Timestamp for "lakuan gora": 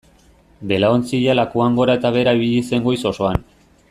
1.39-1.99